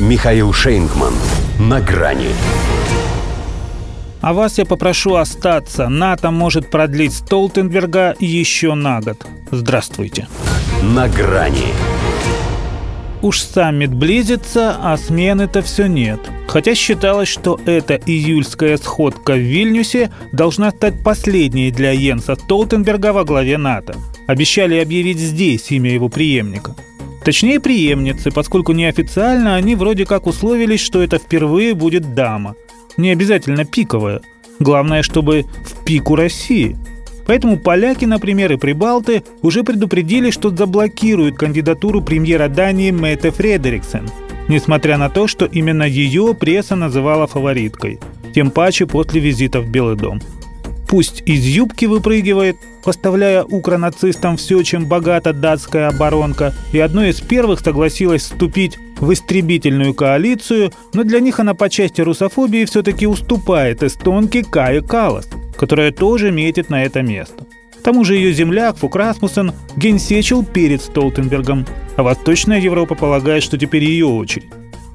Михаил 0.00 0.52
Шейнгман. 0.52 1.14
На 1.60 1.80
грани. 1.80 2.30
А 4.20 4.32
вас 4.32 4.58
я 4.58 4.64
попрошу 4.64 5.14
остаться. 5.14 5.88
НАТО 5.88 6.32
может 6.32 6.68
продлить 6.68 7.14
Столтенберга 7.14 8.16
еще 8.18 8.74
на 8.74 9.00
год. 9.00 9.24
Здравствуйте. 9.52 10.26
На 10.82 11.08
грани. 11.08 11.68
Уж 13.22 13.40
саммит 13.40 13.94
близится, 13.94 14.76
а 14.82 14.96
смены-то 14.96 15.62
все 15.62 15.86
нет. 15.86 16.18
Хотя 16.48 16.74
считалось, 16.74 17.28
что 17.28 17.60
эта 17.64 17.94
июльская 17.94 18.76
сходка 18.78 19.34
в 19.34 19.38
Вильнюсе 19.38 20.10
должна 20.32 20.72
стать 20.72 21.04
последней 21.04 21.70
для 21.70 21.92
Йенса 21.92 22.34
Столтенберга 22.34 23.12
во 23.12 23.22
главе 23.22 23.58
НАТО. 23.58 23.94
Обещали 24.26 24.74
объявить 24.74 25.20
здесь 25.20 25.70
имя 25.70 25.92
его 25.92 26.08
преемника– 26.08 26.74
Точнее, 27.24 27.58
преемницы, 27.58 28.30
поскольку 28.30 28.72
неофициально 28.72 29.56
они 29.56 29.74
вроде 29.76 30.04
как 30.04 30.26
условились, 30.26 30.80
что 30.80 31.02
это 31.02 31.18
впервые 31.18 31.74
будет 31.74 32.14
дама. 32.14 32.54
Не 32.98 33.10
обязательно 33.10 33.64
пиковая. 33.64 34.20
Главное, 34.60 35.02
чтобы 35.02 35.44
в 35.64 35.84
пику 35.84 36.16
России. 36.16 36.76
Поэтому 37.26 37.58
поляки, 37.58 38.04
например, 38.04 38.52
и 38.52 38.56
прибалты 38.56 39.24
уже 39.40 39.64
предупредили, 39.64 40.30
что 40.30 40.50
заблокируют 40.50 41.36
кандидатуру 41.36 42.02
премьера 42.02 42.48
Дании 42.48 42.90
Мэтте 42.90 43.30
Фредериксен, 43.30 44.06
несмотря 44.48 44.98
на 44.98 45.08
то, 45.08 45.26
что 45.26 45.46
именно 45.46 45.84
ее 45.84 46.34
пресса 46.34 46.76
называла 46.76 47.26
фавориткой, 47.26 47.98
тем 48.34 48.50
паче 48.50 48.84
после 48.86 49.20
визита 49.20 49.60
в 49.60 49.70
Белый 49.70 49.96
дом. 49.96 50.20
Пусть 50.94 51.24
из 51.26 51.44
юбки 51.44 51.86
выпрыгивает, 51.86 52.56
поставляя 52.84 53.42
укронацистам 53.42 54.36
все, 54.36 54.62
чем 54.62 54.86
богата 54.86 55.32
датская 55.32 55.88
оборонка, 55.88 56.54
и 56.70 56.78
одной 56.78 57.10
из 57.10 57.20
первых 57.20 57.58
согласилась 57.58 58.22
вступить 58.22 58.78
в 59.00 59.12
истребительную 59.12 59.92
коалицию, 59.92 60.70
но 60.92 61.02
для 61.02 61.18
них 61.18 61.40
она 61.40 61.54
по 61.54 61.68
части 61.68 62.00
русофобии 62.00 62.64
все-таки 62.64 63.08
уступает 63.08 63.82
эстонке 63.82 64.44
Кае 64.44 64.82
Калас, 64.82 65.28
которая 65.58 65.90
тоже 65.90 66.30
метит 66.30 66.70
на 66.70 66.84
это 66.84 67.02
место. 67.02 67.44
К 67.80 67.82
тому 67.82 68.04
же 68.04 68.14
ее 68.14 68.32
земляк 68.32 68.76
Фук 68.76 68.94
Расмуссен 68.94 69.50
генсечил 69.74 70.44
перед 70.44 70.80
Столтенбергом, 70.80 71.66
а 71.96 72.04
Восточная 72.04 72.60
Европа 72.60 72.94
полагает, 72.94 73.42
что 73.42 73.58
теперь 73.58 73.82
ее 73.82 74.06
очередь. 74.06 74.46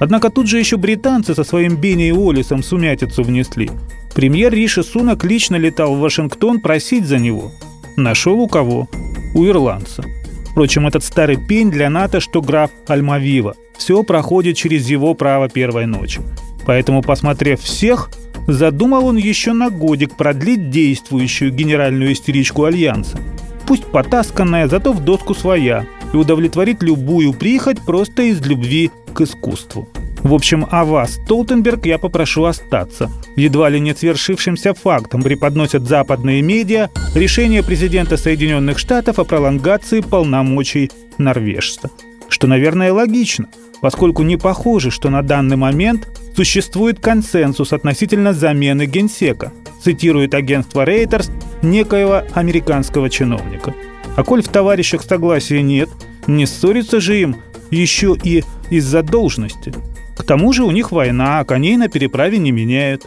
Однако 0.00 0.30
тут 0.30 0.48
же 0.48 0.58
еще 0.58 0.76
британцы 0.76 1.36
со 1.36 1.44
своим 1.44 1.76
Бенни 1.76 2.08
и 2.08 2.12
Уоллисом 2.12 2.64
сумятицу 2.64 3.22
внесли. 3.22 3.70
Премьер 4.14 4.52
Риши 4.52 4.82
Сунак 4.82 5.24
лично 5.24 5.56
летал 5.56 5.94
в 5.94 6.00
Вашингтон 6.00 6.60
просить 6.60 7.06
за 7.06 7.18
него– 7.18 7.52
Нашел 7.96 8.40
у 8.40 8.48
кого? 8.48 8.88
У 9.34 9.46
ирландца. 9.46 10.04
Впрочем, 10.50 10.86
этот 10.86 11.04
старый 11.04 11.36
пень 11.36 11.70
для 11.70 11.88
НАТО, 11.90 12.20
что 12.20 12.42
граф 12.42 12.70
Альмавива. 12.88 13.54
Все 13.76 14.02
проходит 14.02 14.56
через 14.56 14.88
его 14.88 15.14
право 15.14 15.48
первой 15.48 15.86
ночи. 15.86 16.20
Поэтому, 16.66 17.02
посмотрев 17.02 17.60
всех, 17.60 18.10
задумал 18.48 19.06
он 19.06 19.16
еще 19.16 19.52
на 19.52 19.70
годик 19.70 20.16
продлить 20.16 20.70
действующую 20.70 21.52
генеральную 21.52 22.12
истеричку 22.12 22.64
Альянса. 22.64 23.18
Пусть 23.66 23.84
потасканная, 23.84 24.66
зато 24.66 24.92
в 24.92 25.04
доску 25.04 25.34
своя, 25.34 25.86
и 26.12 26.16
удовлетворить 26.16 26.82
любую 26.82 27.32
прихоть 27.32 27.80
просто 27.84 28.22
из 28.22 28.44
любви 28.44 28.90
к 29.12 29.20
искусству. 29.20 29.88
В 30.24 30.32
общем, 30.32 30.66
а 30.70 30.86
вас, 30.86 31.20
Толтенберг, 31.28 31.84
я 31.84 31.98
попрошу 31.98 32.44
остаться. 32.44 33.12
Едва 33.36 33.68
ли 33.68 33.78
не 33.78 33.94
свершившимся 33.94 34.72
фактом 34.72 35.22
преподносят 35.22 35.86
западные 35.86 36.40
медиа 36.40 36.88
решение 37.14 37.62
президента 37.62 38.16
Соединенных 38.16 38.78
Штатов 38.78 39.18
о 39.18 39.24
пролонгации 39.24 40.00
полномочий 40.00 40.90
норвежца. 41.18 41.90
Что, 42.30 42.46
наверное, 42.46 42.90
логично, 42.90 43.48
поскольку 43.82 44.22
не 44.22 44.38
похоже, 44.38 44.90
что 44.90 45.10
на 45.10 45.20
данный 45.20 45.56
момент 45.56 46.08
существует 46.34 47.00
консенсус 47.00 47.74
относительно 47.74 48.32
замены 48.32 48.86
генсека, 48.86 49.52
цитирует 49.82 50.32
агентство 50.32 50.86
Reuters 50.86 51.30
некоего 51.60 52.22
американского 52.32 53.10
чиновника. 53.10 53.74
А 54.16 54.24
коль 54.24 54.42
в 54.42 54.48
товарищах 54.48 55.02
согласия 55.02 55.60
нет, 55.60 55.90
не 56.26 56.46
ссорится 56.46 56.98
же 56.98 57.20
им 57.20 57.36
еще 57.70 58.16
и 58.24 58.42
из-за 58.70 59.02
должности– 59.02 59.74
к 60.16 60.22
тому 60.22 60.52
же 60.52 60.64
у 60.64 60.70
них 60.70 60.92
война, 60.92 61.40
а 61.40 61.44
коней 61.44 61.76
на 61.76 61.88
переправе 61.88 62.38
не 62.38 62.52
меняют. 62.52 63.06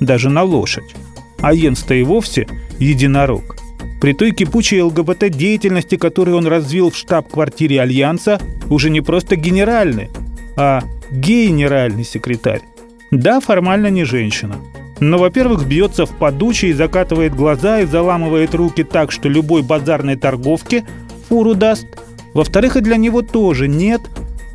Даже 0.00 0.30
на 0.30 0.42
лошадь. 0.42 0.94
А 1.40 1.52
Йенс-то 1.52 1.94
и 1.94 2.02
вовсе 2.02 2.46
единорог. 2.78 3.56
При 4.00 4.12
той 4.12 4.32
кипучей 4.32 4.82
ЛГБТ-деятельности, 4.82 5.96
которую 5.96 6.36
он 6.36 6.46
развил 6.46 6.90
в 6.90 6.96
штаб-квартире 6.96 7.80
Альянса, 7.80 8.40
уже 8.68 8.90
не 8.90 9.00
просто 9.00 9.36
генеральный, 9.36 10.10
а 10.56 10.82
генеральный 11.10 12.04
секретарь. 12.04 12.62
Да, 13.10 13.40
формально 13.40 13.88
не 13.88 14.04
женщина. 14.04 14.56
Но, 15.00 15.18
во-первых, 15.18 15.66
бьется 15.66 16.06
в 16.06 16.10
подуче 16.10 16.68
и 16.68 16.72
закатывает 16.72 17.34
глаза 17.34 17.80
и 17.80 17.86
заламывает 17.86 18.54
руки 18.54 18.84
так, 18.84 19.10
что 19.10 19.28
любой 19.28 19.62
базарной 19.62 20.16
торговке 20.16 20.84
фуру 21.28 21.54
даст. 21.54 21.86
Во-вторых, 22.32 22.76
и 22.76 22.80
для 22.80 22.96
него 22.96 23.22
тоже 23.22 23.68
нет. 23.68 24.02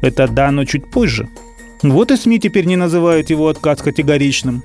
Это 0.01 0.27
да, 0.27 0.51
но 0.51 0.63
чуть 0.65 0.89
позже– 0.89 1.27
вот 1.81 2.11
и 2.11 2.17
СМИ 2.17 2.39
теперь 2.39 2.65
не 2.65 2.75
называют 2.75 3.29
его 3.29 3.47
отказ 3.47 3.81
категоричным. 3.81 4.63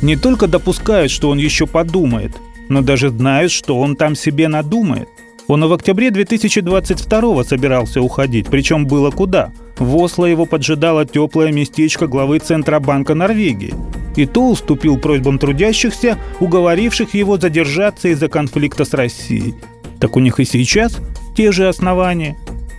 Не 0.00 0.16
только 0.16 0.46
допускают, 0.46 1.10
что 1.10 1.28
он 1.30 1.38
еще 1.38 1.66
подумает, 1.66 2.36
но 2.68 2.82
даже 2.82 3.10
знают, 3.10 3.50
что 3.50 3.78
он 3.78 3.96
там 3.96 4.14
себе 4.14 4.46
надумает. 4.48 5.08
Он 5.48 5.64
и 5.64 5.66
в 5.66 5.72
октябре 5.72 6.10
2022 6.12 7.44
собирался 7.44 8.00
уходить, 8.00 8.46
причем 8.46 8.86
было 8.86 9.10
куда. 9.10 9.52
В 9.76 9.96
Осло 9.96 10.26
его 10.26 10.46
поджидало 10.46 11.04
теплое 11.04 11.50
местечко 11.50 12.06
главы 12.06 12.38
Центробанка 12.38 13.14
Норвегии. 13.14 13.74
И 14.14 14.26
то 14.26 14.48
уступил 14.48 14.98
просьбам 14.98 15.38
трудящихся, 15.38 16.16
уговоривших 16.38 17.14
его 17.14 17.38
задержаться 17.38 18.08
из-за 18.08 18.28
конфликта 18.28 18.84
с 18.84 18.94
Россией. 18.94 19.54
Так 19.98 20.16
у 20.16 20.20
них 20.20 20.38
и 20.38 20.44
сейчас 20.44 20.98
те 21.36 21.50
же 21.50 21.66
основания. 21.66 22.36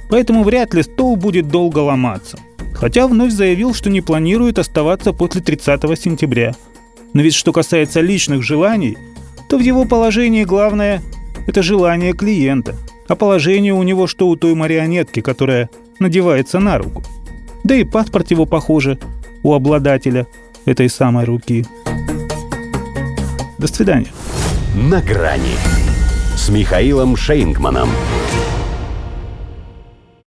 Поэтому 0.09 0.43
вряд 0.43 0.73
ли 0.73 0.83
стол 0.83 1.17
будет 1.17 1.49
долго 1.49 1.79
ломаться 1.79 2.38
хотя 2.83 3.07
вновь 3.07 3.31
заявил, 3.31 3.73
что 3.73 3.89
не 3.89 4.01
планирует 4.01 4.59
оставаться 4.59 5.13
после 5.13 5.39
30 5.39 5.81
сентября. 5.97 6.53
Но 7.13 7.21
ведь 7.21 7.33
что 7.33 7.53
касается 7.53 8.01
личных 8.01 8.44
желаний, 8.44 8.97
то 9.47 9.57
в 9.57 9.61
его 9.61 9.85
положении 9.85 10.44
главное– 10.44 11.01
это 11.47 11.63
желание 11.63 12.11
клиента, 12.11 12.75
а 13.07 13.16
положение 13.16 13.73
у 13.73 13.83
него 13.83 14.05
что 14.05 14.27
у 14.27 14.35
той 14.35 14.53
марионетки, 14.53 15.22
которая 15.22 15.69
надевается 15.99 16.59
на 16.59 16.77
руку. 16.77 17.01
Да 17.63 17.73
и 17.73 17.85
паспорт 17.85 18.31
его, 18.31 18.45
похоже, 18.45 18.99
у 19.43 19.53
обладателя 19.53 20.27
этой 20.66 20.89
самой 20.89 21.23
руки. 21.23 21.66
До 23.59 23.67
свидания. 23.67 24.11
На 24.75 25.01
грани 25.01 25.55
с 26.35 26.49
Михаилом 26.49 27.16
Шейнгманом. 27.16 27.88